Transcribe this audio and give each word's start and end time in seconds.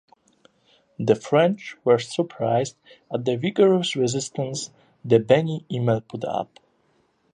The 0.97 1.13
French 1.13 1.77
were 1.83 1.99
surprised 1.99 2.75
at 3.13 3.23
the 3.23 3.35
"vigorous 3.37 3.95
resistance" 3.95 4.71
the 5.05 5.19
Beni 5.19 5.63
Immel 5.69 6.01
put 6.07 6.23
up. 6.25 6.59